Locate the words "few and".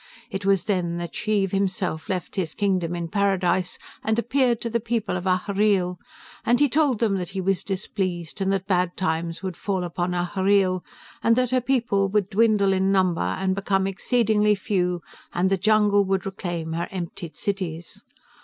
14.55-15.51